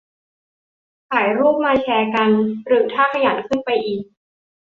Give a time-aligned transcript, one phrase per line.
[1.09, 2.29] ถ่ายรูปมาแชร์กัน-
[2.67, 4.01] หรือถ้าขยันขึ้นไปอีก